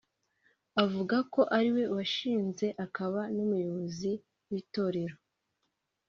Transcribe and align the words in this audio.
uvuga 0.83 1.17
ko 1.33 1.41
ariwe 1.57 1.83
washinze 1.95 2.67
akaba 2.85 3.21
n’umuyobozi 3.35 4.11
w’Itorero 4.49 5.15